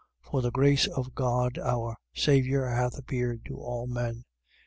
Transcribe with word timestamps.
2:11. 0.23 0.31
For 0.31 0.41
the 0.41 0.49
grace 0.51 0.87
of 0.87 1.13
God 1.13 1.59
our 1.59 1.95
Saviour 2.15 2.67
hath 2.69 2.97
appeared 2.97 3.45
to 3.45 3.57
all 3.59 3.85
men: 3.85 4.15
2:12. 4.15 4.23